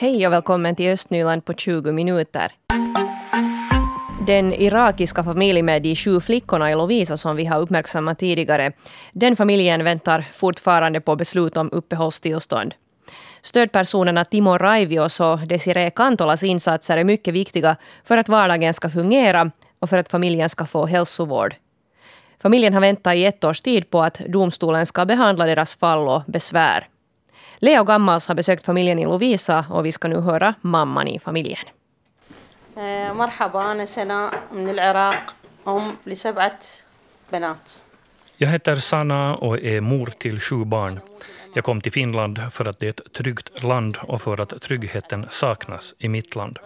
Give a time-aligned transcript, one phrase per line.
[0.00, 2.52] Hej och välkommen till Östnyland på 20 minuter.
[4.26, 8.72] Den irakiska familjen med de sju flickorna i Lovisa som vi har uppmärksammat tidigare,
[9.12, 12.74] den familjen väntar fortfarande på beslut om uppehållstillstånd.
[13.42, 19.50] Stödpersonerna Timo Raivios och Desiree Kantolas insatser är mycket viktiga för att vardagen ska fungera
[19.78, 21.54] och för att familjen ska få hälsovård.
[22.42, 26.22] Familjen har väntat i ett års tid på att domstolen ska behandla deras fall och
[26.26, 26.88] besvär.
[27.59, 31.65] Leo Gammals har besökt familjen i Lovisa och vi ska nu höra mamman i familjen.
[33.13, 35.35] مرحبا أنا سناء من العراق
[35.67, 36.59] أم لسبعة
[37.31, 37.79] بنات
[38.37, 40.99] Jag heter Sana och är mor till sju barn.
[41.55, 45.25] Jag kom till Finland för att det är ett tryggt land och för att tryggheten
[45.29, 46.59] saknas i mitt land.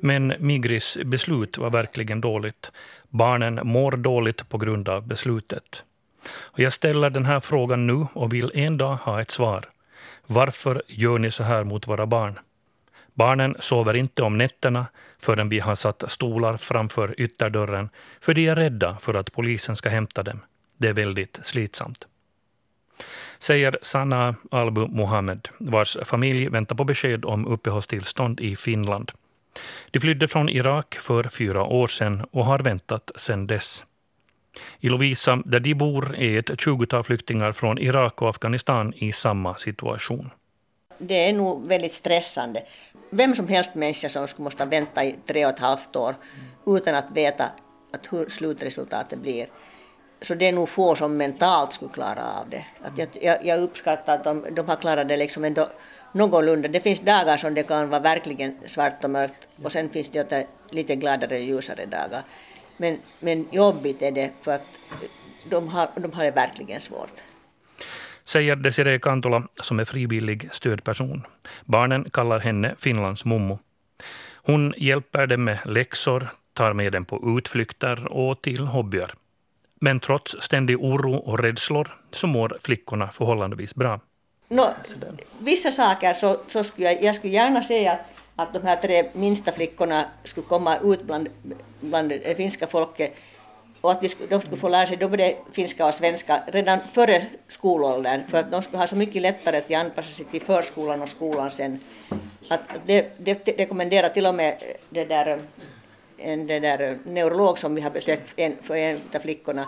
[0.00, 2.70] Men Migris beslut var verkligen dåligt.
[3.08, 5.84] Barnen mår dåligt på grund av beslutet.
[6.30, 9.68] Och jag ställer den här frågan nu och vill en dag ha ett svar.
[10.27, 12.39] Varför gör ni så här mot våra barn?
[13.13, 14.85] Barnen sover inte om nätterna
[15.19, 17.89] förrän vi har satt stolar framför ytterdörren,
[18.21, 20.39] för de är rädda för att polisen ska hämta dem.
[20.77, 22.07] Det är väldigt slitsamt.
[23.39, 29.11] Säger Sanna Albu Mohammed, vars familj väntar på besked om uppehållstillstånd i Finland.
[29.91, 33.83] De flydde från Irak för fyra år sedan och har väntat sedan dess.
[34.79, 39.55] I Lovisa, där de bor, är ett tjugotal flyktingar från Irak och Afghanistan i samma
[39.55, 40.29] situation.
[40.97, 42.63] Det är nog väldigt stressande.
[43.09, 46.15] Vem som helst människa som skulle måste vänta i tre och ett halvt år
[46.65, 47.45] utan att veta
[47.93, 49.47] att hur slutresultatet blir.
[50.21, 52.65] Så det är nog få som mentalt skulle klara av det.
[52.81, 55.69] Att jag, jag, jag uppskattar att de, de har klarat det liksom ändå
[56.11, 56.67] någorlunda.
[56.67, 60.47] Det finns dagar som det kan vara verkligen svart och mörkt och sen finns det
[60.69, 62.23] lite gladare, och ljusare dagar.
[62.77, 64.67] Men, men jobbigt är det för att
[65.49, 67.23] de har, de har det verkligen svårt.
[68.25, 71.23] Säger Desiree Kantola som är frivillig stödperson.
[71.65, 73.59] Barnen kallar henne Finlands mommo.
[74.45, 79.13] Hon hjälper dem med läxor, tar med dem på utflykter och till hobbyer.
[79.81, 83.99] Men trots ständig oro och rädslor så mår flickorna förhållandevis bra.
[84.47, 84.65] No,
[85.39, 89.03] vissa saker så, så skulle jag, jag skulle gärna säga att, att de här tre
[89.13, 91.29] minsta flickorna skulle komma ut bland,
[91.81, 93.15] bland det finska folket
[93.81, 97.25] och att de skulle, de skulle få lära sig både finska och svenska redan före
[97.47, 101.09] skolåldern för att de skulle ha så mycket lättare att anpassa sig till förskolan och
[101.09, 101.79] skolan sen.
[102.47, 105.41] Att det, det rekommenderar till och med det där,
[106.17, 109.65] en det där neurolog som vi har besökt en, för en av flickorna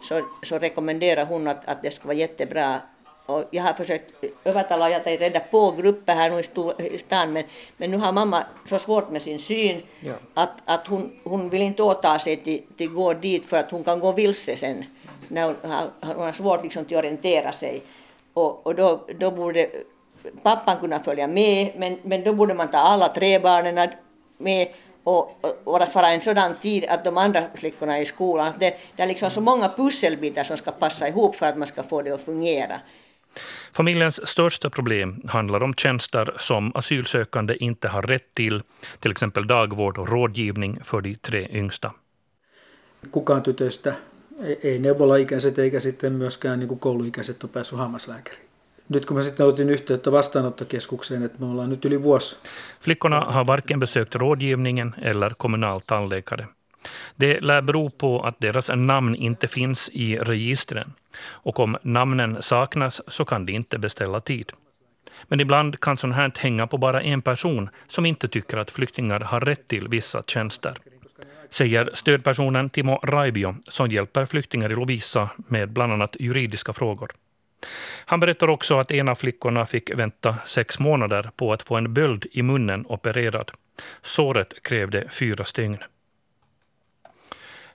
[0.00, 2.80] så, så rekommenderar hon att, att det skulle vara jättebra
[3.50, 7.32] jag har försökt övertala jag att rädda på grupper här nu i, stor, i stan
[7.32, 7.44] men,
[7.76, 10.14] men nu har mamma så svårt med sin syn ja.
[10.34, 13.84] att, att hon, hon vill inte åta sig till, till gå dit för att hon
[13.84, 14.84] kan gå vilse sen
[15.28, 17.82] när hon har, hon har svårt liksom att orientera sig.
[18.32, 19.68] Och, och då, då borde
[20.42, 23.88] pappan kunna följa med men, men då borde man ta alla tre barnen
[24.38, 24.68] med
[25.04, 28.52] och, och att fara en sådan tid att de andra flickorna är i skolan.
[28.60, 31.82] Det, det är liksom så många pusselbitar som ska passa ihop för att man ska
[31.82, 32.74] få det att fungera.
[33.72, 38.62] Familjens största problem handlar om tjänster som asylsökande inte har rätt till,
[39.00, 41.90] till exempel dagvård och rådgivning för de tre yngsta.
[43.10, 43.94] Kukaan tytöistä,
[44.62, 48.48] ei neuvolaikäiset eikä sitten myöskään niin kuin kouluikäiset ole päässyt hammaslääkäriin.
[48.88, 52.38] Nyt kun mä sitten otin yhteyttä vastaanottokeskukseen, että me ollaan nyt yli vuosi.
[52.80, 56.46] Flickorna har varken besökt rådgivningen eller kommunal tandläkare.
[57.16, 60.92] Det lär bero på att deras namn inte finns i registren.
[61.20, 64.52] Och om namnen saknas så kan de inte beställa tid.
[65.28, 69.20] Men ibland kan sånt här hänga på bara en person som inte tycker att flyktingar
[69.20, 70.78] har rätt till vissa tjänster.
[71.50, 77.10] Säger stödpersonen Timo Raibio som hjälper flyktingar i Lovisa med bland annat juridiska frågor.
[78.04, 81.94] Han berättar också att en av flickorna fick vänta sex månader på att få en
[81.94, 83.50] böld i munnen opererad.
[84.02, 85.78] Såret krävde fyra stygn.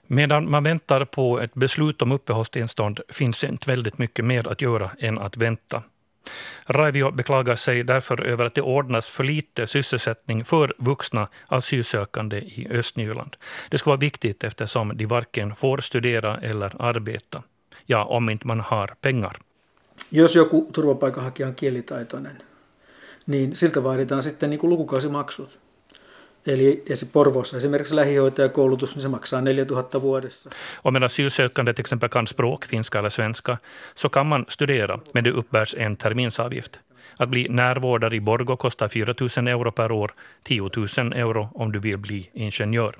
[0.06, 4.90] Medan man väntar på ett beslut om uppehållstillstånd finns inte väldigt mycket mer att göra
[4.98, 5.82] än att vänta.
[6.66, 12.68] Raivio beklagar sig därför över att det ordnas för lite sysselsättning för vuxna asylsökande i
[12.70, 13.36] Östnyland.
[13.70, 17.42] Det skulle vara viktigt eftersom de varken får studera eller arbeta.
[17.86, 19.36] Ja, om inte man har pengar.
[20.10, 22.42] Jos joku turvapaikanhakija on kielitaitoinen,
[23.26, 25.63] niin siltä vaaditaan sitten niin kuin lukukausimaksut.
[26.46, 30.50] Eli Porvoossa esimerkiksi lähihoitajakoulutus, niin se maksaa 4000 vuodessa.
[30.84, 33.58] Om en asylsökande till exempel kan språk, finska eller svenska,
[33.94, 36.78] så kan man studera, men det uppbärs en terminsavgift.
[37.16, 40.12] Att bli närvårdare i Borgo kostar 4 000 euro per år,
[40.42, 42.98] 10 000 euro om du vill bli ingenjör.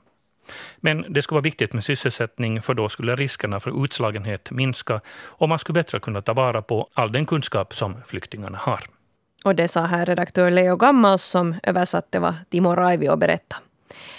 [0.77, 5.01] Men det skulle vara viktigt med sysselsättning för då skulle riskerna för utslagenhet minska
[5.39, 8.94] och man skulle bättre kunna ta vara på all den kunskap som flyktingarna har.
[9.45, 13.61] Och det sa här redaktör Leo Gammals som översatte vad Timo Raivio berättade.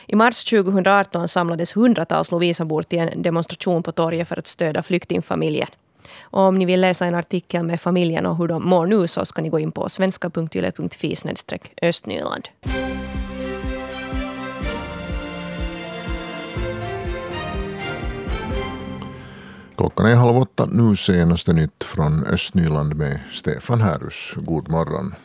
[0.07, 5.67] I mars 2018 samlades hundratals Lovisabor till en demonstration på torget för att stödja flyktingfamiljen.
[6.21, 9.25] Och om ni vill läsa en artikel med familjen och hur de mår nu så
[9.25, 11.15] ska ni gå in på svenska.yle.fi
[11.81, 12.49] östnyland.
[19.77, 20.67] Klockan är halv åtta.
[20.71, 24.33] Nu senaste nytt från Östnyland med Stefan Härus.
[24.35, 25.15] God morgon.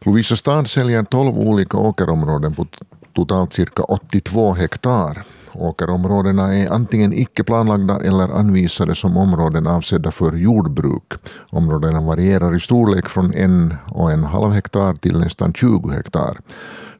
[0.00, 2.66] Lovisa stad säljer 12 olika åkerområden på
[3.12, 5.24] totalt cirka 82 hektar.
[5.54, 11.12] Åkerområdena är antingen icke planlagda eller anvisade som områden avsedda för jordbruk.
[11.50, 16.36] Områdena varierar i storlek från en och en halv hektar till nästan 20 hektar.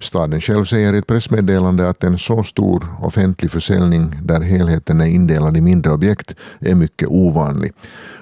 [0.01, 5.07] Staden själv säger i ett pressmeddelande att en så stor offentlig försäljning där helheten är
[5.07, 7.73] indelad i mindre objekt är mycket ovanlig.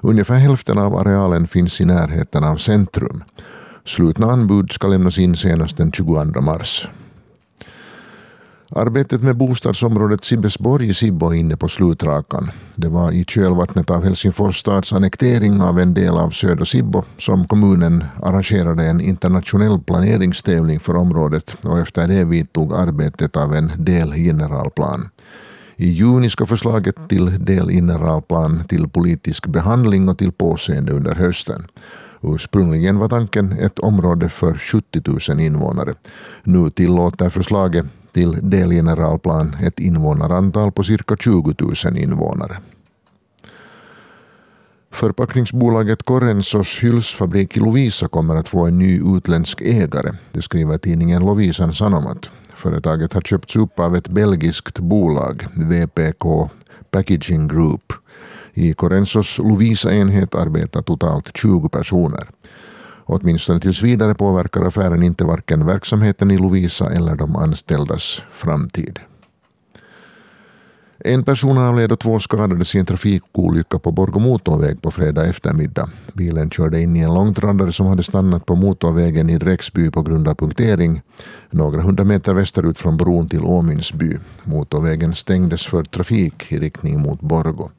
[0.00, 3.25] Ungefär hälften av arealen finns i närheten av centrum.
[3.85, 6.88] Slutna anbud ska lämnas in senast den 22 mars.
[8.77, 12.51] Arbetet med bostadsområdet Sibbesborg i Sibbo är inne på slutrakan.
[12.75, 17.47] Det var i kölvattnet av Helsingfors stads annektering av en del av södra Sibbo som
[17.47, 25.09] kommunen arrangerade en internationell planeringstävling för området och efter det vidtog arbetet av en delgeneralplan.
[25.77, 31.67] I juni ska förslaget till delgeneralplan till politisk behandling och till påseende under hösten.
[32.23, 35.95] Ursprungligen var tanken ett område för 70 000 invånare.
[36.43, 42.59] Nu tillåter förslaget till delgeneralplan ett invånarantal på cirka 20 000 invånare.
[44.91, 50.12] Förpackningsbolaget Corrensos hylsfabrik i Lovisa kommer att få en ny utländsk ägare.
[50.33, 52.31] Det skriver tidningen Lovisan Sanomat.
[52.55, 56.51] Företaget har köpts upp av ett belgiskt bolag, VPK
[56.91, 57.93] Packaging Group.
[58.55, 62.29] I Corrensos Lovisa-enhet arbetar totalt 20 personer.
[63.12, 68.99] Åtminstone tills vidare påverkar affären inte varken verksamheten i Lovisa eller de anställdas framtid.
[70.99, 75.89] En person avled och två skadades i en trafikolycka på Borgå motorväg på fredag eftermiddag.
[76.12, 80.29] Bilen körde in i en långtradare som hade stannat på motorvägen i Räcksby på grund
[80.29, 81.03] av punktering,
[81.51, 84.19] några hundra meter västerut från bron till Åminsby.
[84.45, 87.71] Motorvägen stängdes för trafik i riktning mot Borgå.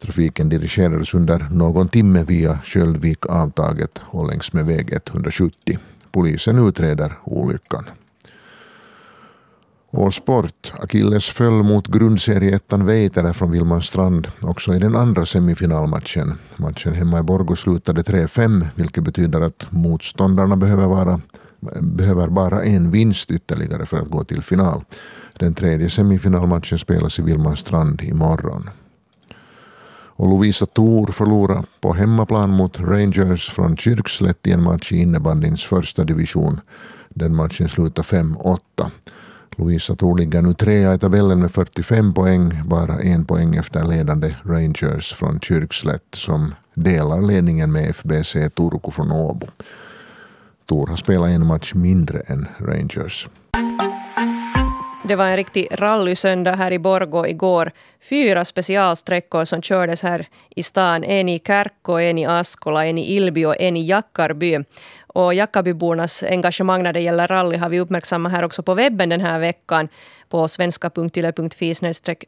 [0.00, 5.78] Trafiken dirigerades under någon timme via Sköldvik-avtaget och längs med väg 170.
[6.10, 7.84] Polisen utreder olyckan.
[9.90, 10.72] Och sport.
[10.78, 16.34] Akilles föll mot grundserieettan Veitere från Vilmanstrand också i den andra semifinalmatchen.
[16.56, 21.20] Matchen hemma i Borgå slutade 3-5 vilket betyder att motståndarna behöver, vara,
[21.80, 24.84] behöver bara en vinst ytterligare för att gå till final.
[25.38, 28.70] Den tredje semifinalmatchen spelas i Vilmanstrand imorgon
[30.16, 35.64] och Lovisa Thor förlorade på hemmaplan mot Rangers från Kyrkslätt i en match i innebandyns
[35.64, 36.60] första division.
[37.08, 38.58] Den matchen slutade 5-8.
[39.56, 44.34] Lovisa Thor ligger nu trea i tabellen med 45 poäng, bara en poäng efter ledande
[44.42, 49.46] Rangers från Kyrkslätt som delar ledningen med FBC Turku från Åbo.
[50.66, 53.28] Thor har spelat en match mindre än Rangers.
[55.08, 57.72] Det var en riktig rallysöndag här i Borgå igår.
[58.10, 60.26] Fyra specialsträckor som kördes här
[60.56, 61.04] i stan.
[61.04, 64.58] En i Kärkko, en i Askola, en i Ilby och en i Jackarby.
[65.16, 69.20] Och Jackarbybornas engagemang när det gäller rally har vi uppmärksammat här också på webben den
[69.20, 69.88] här veckan
[70.28, 71.74] på svenska.yle.fi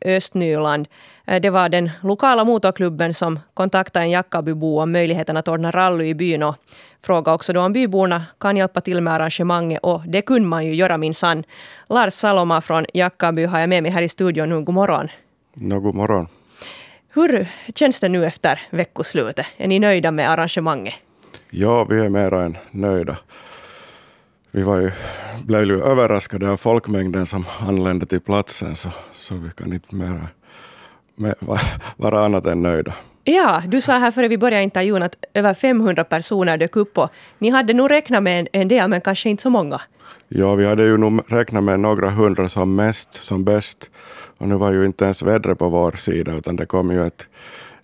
[0.04, 0.88] östnyland.
[1.26, 6.04] Eh, det var den lokala motorklubben som kontaktade en Jackabybo om möjligheten att ordna rally
[6.04, 6.57] i byn och
[7.02, 10.75] frågade också då om byborna kan hjälpa till med arrangemanget och det kunde man ju
[10.75, 11.45] göra minsann.
[11.88, 14.61] Lars Saloma från Jackaby har jag med mig här i studion nu.
[14.61, 15.09] God morgon.
[15.54, 16.28] No, god morgon.
[17.14, 19.47] Hur känns det nu efter veckoslutet?
[19.57, 20.95] Är ni nöjda med arrangemanget?
[21.50, 23.17] Ja, vi är mer än nöjda.
[24.50, 24.90] Vi var ju,
[25.45, 30.28] blev ju överraskade av folkmängden som anlände till platsen, så, så vi kan inte mer,
[31.14, 31.35] mer
[31.97, 32.95] vara annat än nöjda.
[33.25, 37.11] Ja, du sa här före vi började intervjun att över 500 personer dök upp och
[37.38, 39.81] ni hade nog räknat med en, en del, men kanske inte så många.
[40.28, 43.90] Ja, vi hade ju nog räknat med några hundra som mest, som bäst.
[44.38, 47.26] Och nu var ju inte ens vädret på vår sida, utan det kom ju ett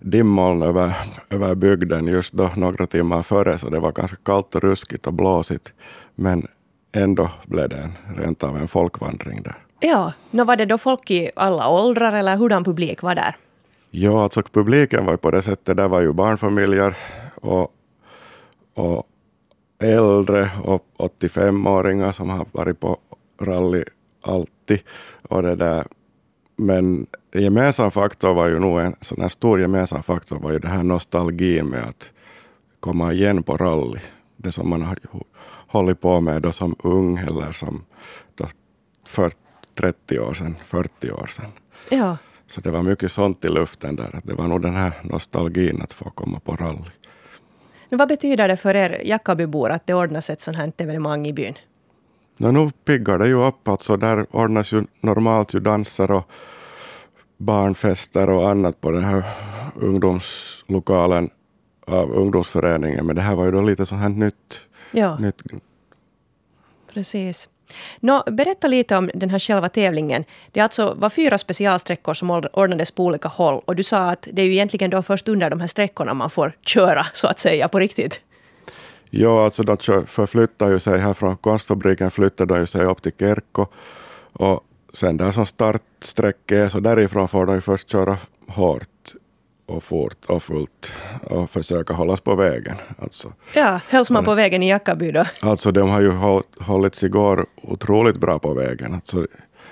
[0.05, 0.93] dimmoln över,
[1.29, 5.13] över bygden just då, några timmar före, så det var ganska kallt och ruskigt och
[5.13, 5.73] blåsigt.
[6.15, 6.47] Men
[6.91, 9.55] ändå blev det en, rent av en folkvandring där.
[9.79, 13.35] Ja, nå var det då folk i alla åldrar eller hurdan publik var där?
[13.91, 16.95] Ja, alltså publiken var på det sättet, där var ju barnfamiljer
[17.35, 17.71] och,
[18.73, 19.03] och
[19.79, 22.97] äldre och 85-åringar som har varit på
[23.41, 23.83] rally
[24.21, 24.79] alltid.
[25.29, 25.85] Och det där.
[26.55, 30.67] Men gemensam faktor var ju nog en sån här stor gemensam faktor var ju det
[30.67, 32.11] här nostalgin med att
[32.79, 33.99] komma igen på rally
[34.37, 34.97] det som man har
[35.67, 37.83] hållit på med då som ung eller som
[38.35, 38.45] då
[39.07, 39.31] för
[39.75, 41.51] 30 år sedan, 40 år sedan.
[41.89, 42.17] Ja.
[42.47, 44.19] Så det var mycket sånt i luften där.
[44.23, 46.89] Det var nog den här nostalgin att få komma på rally.
[47.89, 51.33] Men vad betyder det för er Jackabybor att det ordnas ett sånt här evenemang i
[51.33, 51.55] byn?
[52.37, 53.67] No, nu piggar det ju upp.
[53.67, 56.29] Alltså där ordnas ju normalt ju danser och
[57.37, 59.23] barnfester och annat på den här
[59.75, 61.29] ungdomslokalen
[61.87, 63.05] av ungdomsföreningen.
[63.05, 64.61] Men det här var ju då lite sånt här nytt.
[64.91, 65.41] Ja, nytt.
[66.93, 67.49] precis.
[67.99, 70.23] Nå, berätta lite om den här själva tävlingen.
[70.51, 73.61] Det alltså var fyra specialsträckor som ordnades på olika håll.
[73.65, 76.29] Och du sa att det är ju egentligen då först under de här sträckorna man
[76.29, 78.21] får köra, så att säga, på riktigt.
[79.11, 83.11] Ja, alltså de förflyttar ju sig här från konstfabriken flyttar de ju sig upp till
[83.19, 83.65] Kerkko.
[84.33, 88.89] Och sen där som startsträcket är, så därifrån får de ju först köra hårt
[89.65, 90.91] och fort och fullt
[91.23, 92.75] och försöka hållas på vägen.
[92.99, 95.25] Alltså, ja, hölls man på vägen i Jackaby då?
[95.41, 96.11] Alltså de har ju
[96.59, 98.93] hållits igår otroligt bra på vägen.
[98.93, 99.27] Alltså,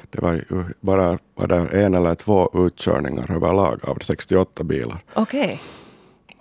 [0.10, 0.44] det var ju
[0.80, 5.00] bara var det en eller två utkörningar överlag av 68 bilar.
[5.14, 5.62] Okej.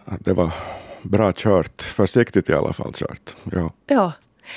[0.05, 0.19] Okay.
[0.21, 0.51] Det var
[1.03, 3.37] bra kört, försiktigt i alla fall kört.
[3.53, 3.73] Ja.
[3.87, 4.13] ja.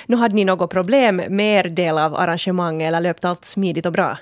[0.06, 3.92] Nu hade ni något problem med er del av arrangemanget eller löpte allt smidigt och
[3.92, 4.18] bra?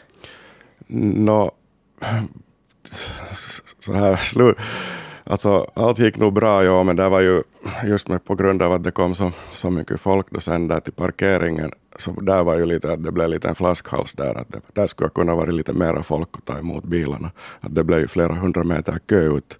[0.87, 1.51] Nå,
[3.85, 4.55] så här.
[5.25, 7.43] Alltså, allt gick nog bra, ja, men det var ju
[7.83, 10.79] just med, på grund av att det kom så, så mycket folk då sen där
[10.79, 14.51] till parkeringen, så där var ju lite att det blev lite en flaskhals där, att
[14.51, 17.31] det, där skulle kunna vara lite mera folk att ta emot bilarna.
[17.59, 19.59] Att det blev ju flera hundra meter kö ut,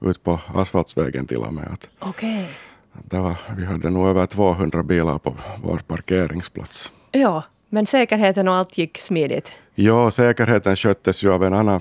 [0.00, 1.86] ut på asfaltsvägen till och med.
[1.98, 2.34] Okej.
[2.38, 2.54] Okay.
[3.02, 6.92] Det var, vi hade nog över 200 bilar på vår parkeringsplats.
[7.10, 9.52] Ja, men säkerheten och allt gick smidigt?
[9.74, 11.80] Ja, säkerheten sköttes ju av en annan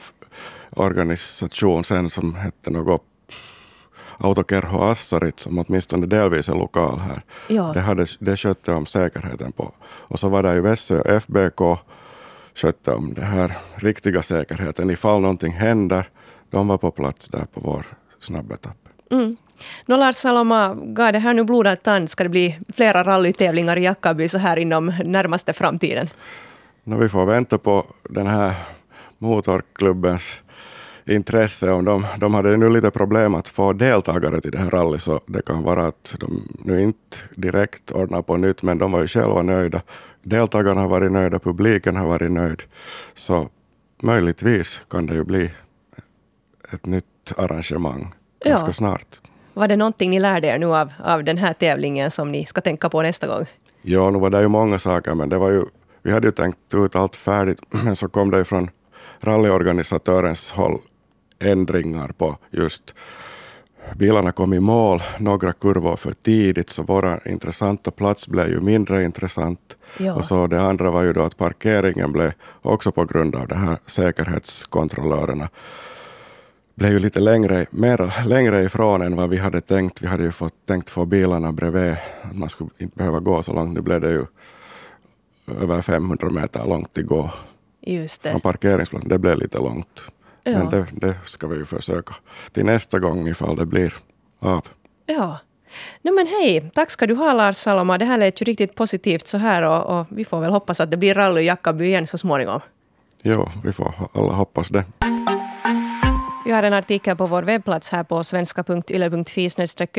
[0.69, 3.03] organisation sen som hette något
[4.17, 7.23] Autokerho Assarit som åtminstone delvis är lokal här.
[7.47, 7.71] Ja.
[7.73, 9.71] Det, hade, det skötte om säkerheten på.
[9.83, 11.61] Och så var det i Vässö FBK
[12.55, 14.89] skötte om det här riktiga säkerheten.
[14.89, 16.09] Ifall någonting händer,
[16.49, 17.85] de var på plats där på vår
[18.19, 18.77] snabbetapp.
[19.11, 19.37] Mm.
[19.85, 22.09] Nå Lars Saloma, gav det här nu blodad tand?
[22.09, 26.09] Ska det bli flera rallytävlingar i Jackaby så här inom närmaste framtiden?
[26.83, 28.53] No, vi får vänta på den här
[29.17, 30.42] motorklubbens
[31.05, 31.71] intresse.
[31.71, 35.21] Om de, de hade nu lite problem att få deltagare till det här rallyt, så
[35.25, 39.07] det kan vara att de nu inte direkt ordnar på nytt, men de var ju
[39.07, 39.81] själva nöjda.
[40.21, 42.63] Deltagarna har varit nöjda, publiken har varit nöjd.
[43.15, 43.49] Så
[44.03, 45.51] möjligtvis kan det ju bli
[46.73, 48.13] ett nytt arrangemang
[48.45, 48.73] ganska ja.
[48.73, 49.21] snart.
[49.53, 52.61] Var det någonting ni lärde er nu av, av den här tävlingen som ni ska
[52.61, 53.45] tänka på nästa gång?
[53.81, 55.65] Ja, nu var det ju många saker, men det var ju,
[56.01, 58.69] vi hade ju tänkt ut allt färdigt, men så kom det ju från
[59.19, 60.79] rallyorganisatörens håll
[61.43, 62.93] ändringar på just
[63.95, 69.03] bilarna kom i mål, några kurvor för tidigt, så vår intressanta plats blev ju mindre
[69.03, 69.77] intressant.
[69.97, 70.13] Ja.
[70.13, 72.31] Och så det andra var ju då att parkeringen blev
[72.61, 75.49] också på grund av de här säkerhetskontrollörerna
[76.75, 80.01] blev ju lite längre, mer, längre ifrån än vad vi hade tänkt.
[80.01, 83.53] Vi hade ju fått, tänkt få bilarna bredvid, att man skulle inte behöva gå så
[83.53, 83.73] långt.
[83.73, 84.25] Nu blev det ju
[85.61, 87.31] över 500 meter långt att gå
[87.81, 88.31] Just det.
[88.31, 89.09] från parkeringsplatsen.
[89.09, 90.01] Det blev lite långt.
[90.43, 90.57] Ja.
[90.57, 92.15] Men det, det, ska vi ju försöka
[92.51, 93.93] till nästa gång ifall det blir
[94.39, 94.67] av.
[95.05, 95.39] Ja.
[96.01, 97.97] No, men hej, tack ska du ha Lars Saloma.
[97.97, 100.91] Det här lät ju riktigt positivt så här och, och vi får väl hoppas att
[100.91, 102.61] det blir rally i Jackaby igen så småningom.
[103.21, 104.85] Jo, vi får alla hoppas det.
[106.45, 109.49] Vi har en artikel på vår webbplats här på svenska.yle.fi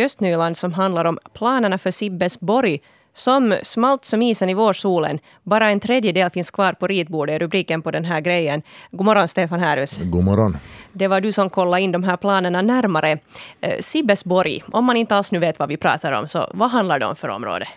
[0.04, 2.80] östnyland som handlar om planerna för Sibbesborg
[3.14, 5.18] som smalt som isen i vårsolen.
[5.42, 8.62] Bara en tredjedel finns kvar på ritbordet, är rubriken på den här grejen.
[8.90, 9.98] God morgon Stefan Härus.
[9.98, 10.56] God morgon.
[10.92, 13.18] Det var du som kollade in de här planerna närmare.
[13.60, 16.98] Eh, Sibbesborg, om man inte alls nu vet vad vi pratar om, så vad handlar
[16.98, 17.68] det om för område?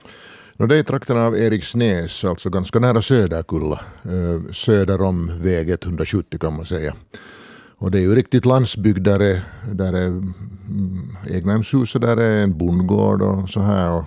[0.58, 3.79] No, det är trakterna av Eriksnäs, alltså ganska nära Söderkulla.
[4.03, 6.94] Eh, söder om väg 170 kan man säga.
[7.79, 9.41] Och det är ju riktigt landsbygd där är,
[9.72, 13.91] där är mm, egnahemshus och där är en bondgård och så här.
[13.91, 14.03] Och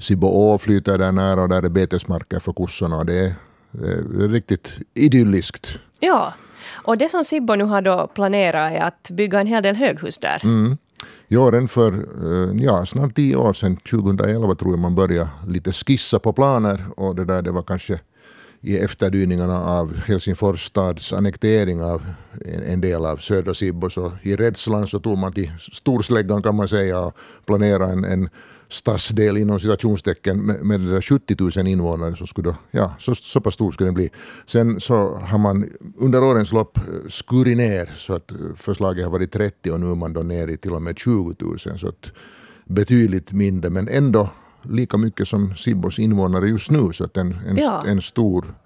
[0.00, 3.04] Sibbo flyter där nära och där är betesmarker för kossorna.
[3.04, 3.34] Det är,
[3.70, 5.78] det är riktigt idylliskt.
[6.00, 6.34] Ja,
[6.72, 10.18] och det som Sibbo nu har då planerat är att bygga en hel del höghus
[10.18, 10.40] där.
[10.44, 10.76] Mm.
[11.28, 15.72] Ja, redan för eh, ja, snart tio år sedan, 2011 tror jag man började lite
[15.72, 18.00] skissa på planer och det där det var kanske
[18.60, 22.02] i efterdyningarna av Helsingfors stads annektering av
[22.44, 23.90] en, en del av södra Sibbo.
[23.90, 28.28] Så i rädslan så tog man till storsläggan kan man säga och planerade en, en
[28.68, 32.16] stadsdel inom citationstecken med, med 70 000 invånare.
[32.16, 34.10] Så, skulle då, ja, så, så pass stor skulle den bli.
[34.46, 39.70] Sen så har man under årens lopp skurit ner så att förslaget har varit 30
[39.70, 41.58] och nu är man då nere i till och med 20 000.
[41.58, 42.12] Så att
[42.64, 44.30] betydligt mindre men ändå
[44.62, 46.92] lika mycket som Sibbos invånare just nu.
[46.92, 47.84] Så att en, en, ja.
[47.86, 48.65] en stor Eh,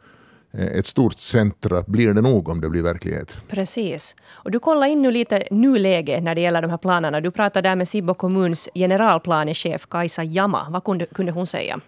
[0.53, 3.37] ett stort centra blir det nog om det blir verklighet.
[3.49, 4.17] Precis.
[4.31, 7.21] Och du kollar in nu lite nuläge när det gäller de här planerna.
[7.21, 10.67] Du pratade där med Sibbo kommuns generalplanechef Kajsa Jama.
[10.71, 11.81] Vad kunde, kunde hon säga?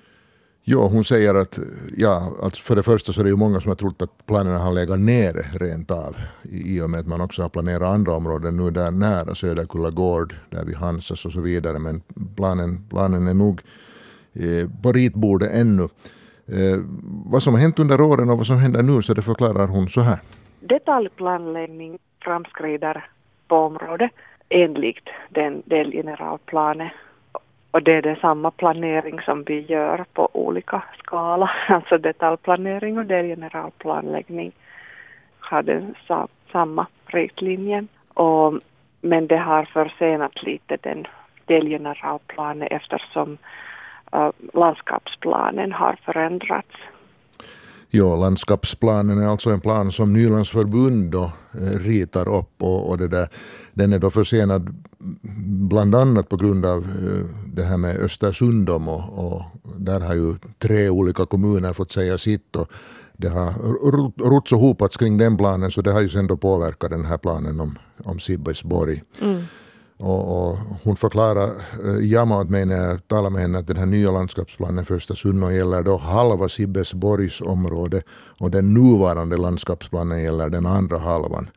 [0.65, 1.59] Jo, hon säger att
[1.97, 4.59] ja, alltså för det första så är det ju många som har trott att planerna
[4.59, 8.57] har legat nere rent av i och med att man också har planerat andra områden
[8.57, 11.79] nu där nära Söderkulla gård, där vid Hansas och så vidare.
[11.79, 12.03] Men
[12.37, 13.61] planen, planen är nog
[14.33, 15.89] eh, på ritbordet ännu.
[16.49, 16.79] Eh,
[17.27, 19.89] vad som har hänt under åren och vad som händer nu så det förklarar hon
[19.89, 20.19] så här.
[20.61, 23.07] Detaljplanläggning framskrider
[23.49, 24.11] på området
[24.49, 26.89] enligt den delgeneralplanen.
[27.71, 33.07] Och det är den samma planering som vi gör på olika skala, alltså detaljplanering och
[33.07, 34.53] delgeneralplanläggning
[35.41, 35.95] har den
[36.53, 37.89] samma riktlinjen.
[38.15, 38.55] Och,
[39.01, 41.07] men det har försenat lite den
[41.47, 43.39] delgeneralplanen eftersom
[44.53, 46.77] landskapsplanen har förändrats.
[47.95, 52.99] Ja, landskapsplanen är alltså en plan som Nylands förbund då, eh, ritar upp och, och
[52.99, 53.29] det där,
[53.73, 54.75] den är då försenad
[55.71, 58.83] bland annat på grund av eh, det här med Östersund och,
[59.15, 59.43] och
[59.77, 62.71] där har ju tre olika kommuner fått säga sitt och
[63.17, 63.53] det har
[64.31, 67.19] rots och hopats kring den planen så det har ju sen då påverkat den här
[67.19, 69.03] planen om, om Sibbesborg.
[69.21, 69.43] Mm.
[70.03, 71.51] Och, och hon förklarar,
[71.85, 74.95] eh, Jama åt mig när jag talade med henne att den här nya landskapsplanen för
[74.95, 78.03] Östersund gäller då halva Sibbesborgs område
[78.39, 81.51] och den nuvarande landskapsplanen gäller den andra halvan.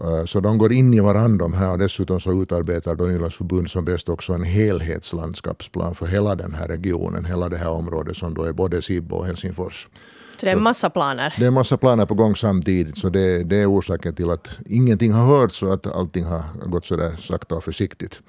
[0.00, 3.36] Eh, så de går in i varandra de här och dessutom så utarbetar då Nylands
[3.36, 8.16] förbund som bäst också en helhetslandskapsplan för hela den här regionen, hela det här området
[8.16, 9.88] som då är både Sibbo och Helsingfors.
[10.36, 11.34] Så det är en massa planer?
[11.38, 12.98] Det är en massa planer på gång samtidigt.
[12.98, 16.86] Så det, det är orsaken till att ingenting har hörts och att allting har gått
[16.86, 18.20] sådär sakta och försiktigt.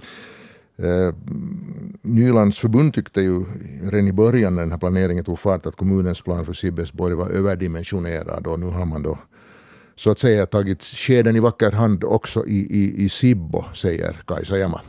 [0.78, 1.16] Eh,
[2.02, 3.46] Nylands förbund tyckte ju
[3.92, 7.30] redan i början när den här planeringen tog fart att kommunens plan för Sibbesborg var
[7.30, 9.18] överdimensionerad och nu har man då
[9.96, 14.58] så att säga tagit skeden i vacker hand också i, i, i Sibbo, säger Kajsa
[14.58, 14.82] Jama.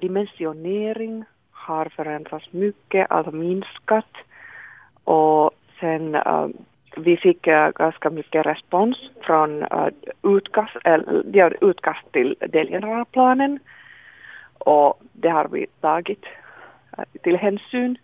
[0.00, 4.12] Dimensionering har förändrats mycket, alltså minskat
[5.04, 6.48] och Sen uh,
[6.96, 9.88] vi fick uh, ganska mycket respons från uh,
[10.22, 13.58] utkast, uh, utkast till delgeneralplanen
[14.58, 16.24] och det har vi tagit
[16.98, 17.98] uh, till hänsyn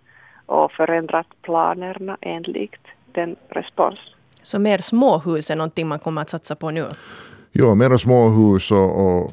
[0.47, 3.99] och förändrat planerna enligt den respons.
[4.43, 6.87] Så mer småhus är någonting man kommer att satsa på nu?
[7.53, 9.33] Ja, mera småhus och, och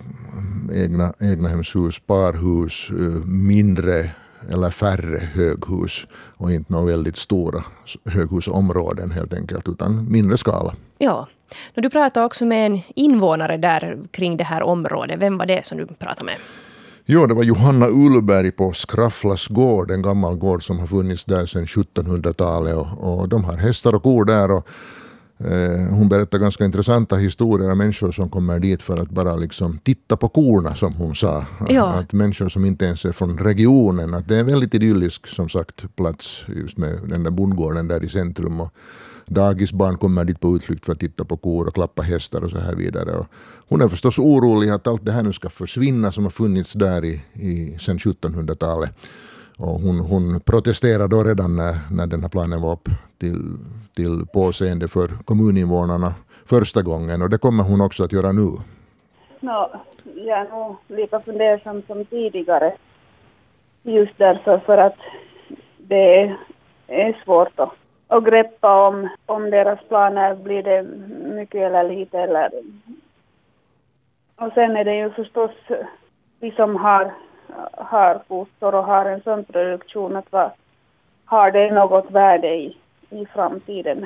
[0.74, 2.90] egna, egnahemshus, parhus,
[3.26, 4.12] mindre
[4.50, 7.64] eller färre höghus och inte några väldigt stora
[8.06, 10.76] höghusområden helt enkelt, utan mindre skala.
[10.98, 11.28] Ja.
[11.74, 15.20] Du pratade också med en invånare där kring det här området.
[15.20, 16.36] Vem var det som du pratade med?
[17.06, 21.46] Jo, det var Johanna Ullberg på Skrafflas gård, en gammal gård som har funnits där
[21.46, 22.76] sedan 1700-talet.
[22.76, 24.52] Och, och de har hästar och kor där.
[24.52, 24.68] Och
[25.90, 30.18] hon berättar ganska intressanta historier om människor som kommer dit för att bara liksom titta
[30.18, 31.46] på korna som hon sa.
[31.70, 31.94] Ja.
[31.94, 34.14] Att människor som inte ens är från regionen.
[34.14, 38.04] Att det är en väldigt idyllisk som sagt plats just med den där bondgården där
[38.04, 38.62] i centrum.
[38.62, 38.74] Och
[39.28, 42.58] dagisbarn kommer dit på utflykt för att titta på kor och klappa hästar och så
[42.58, 43.12] här vidare.
[43.12, 43.28] Och
[43.68, 47.06] hon är förstås orolig att allt det här nu ska försvinna som har funnits där
[47.06, 48.92] i, i, sedan 1700-talet.
[49.62, 53.58] Och hon, hon protesterade då redan när, när den här planen var upp till,
[53.96, 56.14] till påseende för kommuninvånarna
[56.46, 58.48] första gången och det kommer hon också att göra nu.
[59.40, 59.70] No,
[60.16, 62.74] jag är nog lika fundersam som tidigare.
[63.84, 64.98] Just därför för att
[65.78, 66.36] det
[66.88, 67.74] är svårt att,
[68.08, 70.84] att greppa om, om deras planer blir det
[71.36, 72.50] mycket eller lite eller...
[74.36, 75.52] Och sen är det ju förstås
[76.40, 77.14] vi som har
[77.74, 80.52] har kossor och har en sån produktion att vad,
[81.26, 82.78] har det något värde i,
[83.10, 84.06] i framtiden?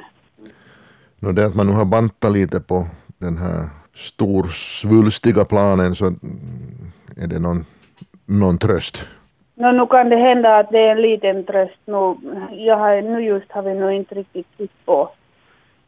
[1.20, 2.86] No, det att man nu har bantat lite på
[3.18, 6.06] den här storsvulstiga planen så
[7.18, 7.66] är det någon,
[8.26, 9.08] någon tröst?
[9.56, 11.80] No, nu kan det hända att det är en liten tröst.
[11.86, 12.16] Nu,
[12.52, 15.10] jag har, nu just har vi nog inte riktigt sett på,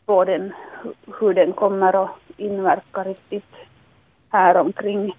[0.06, 0.54] på den,
[1.20, 3.54] hur den kommer att inverka riktigt
[4.30, 5.16] här omkring.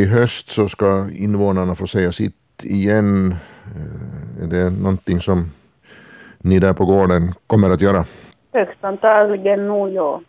[0.00, 3.34] I höst så ska invånarna få säga sitt igen.
[3.76, 5.50] Eh, är det någonting som
[6.38, 8.04] ni där på gården kommer att göra?
[8.52, 10.22] Högst antagligen nog, ja.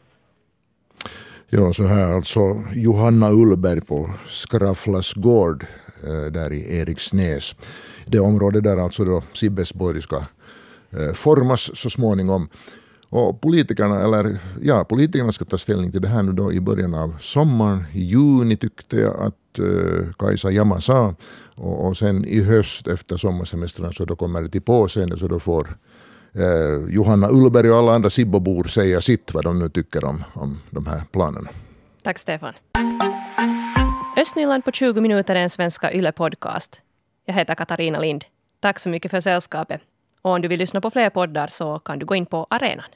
[1.49, 5.65] Ja, så här alltså Johanna Ullberg på Skrafflas gård
[6.03, 7.55] eh, där i Eriksnäs.
[8.05, 10.17] Det område där alltså då Sibbesborg ska
[10.89, 12.49] eh, formas så småningom.
[13.09, 16.93] Och politikerna, eller ja, politikerna ska ta ställning till det här nu då i början
[16.93, 17.83] av sommaren.
[17.93, 21.15] I juni tyckte jag att Äh, Kajsa Yamasa.
[21.55, 25.39] Och, och sen i höst efter sommarsemestern så då kommer det till påseende så då
[25.39, 25.77] får
[26.33, 30.59] eh, Johanna Ullberg och alla andra Sibbobor säga sitt vad de nu tycker om, om
[30.69, 31.49] de här planerna.
[32.03, 32.53] Tack Stefan.
[34.17, 36.79] Östnyland på 20 minuter är en svenska YLE-podcast.
[37.25, 38.25] Jag heter Katarina Lind.
[38.59, 39.81] Tack så mycket för sällskapet.
[40.21, 42.85] Och om du vill lyssna på fler poddar så kan du gå in på arenan.